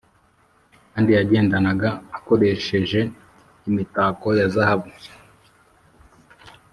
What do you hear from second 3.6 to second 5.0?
imitako ya zahabu,